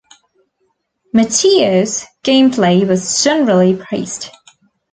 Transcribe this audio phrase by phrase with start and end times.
[1.15, 4.31] "Meteos" gameplay was generally praised.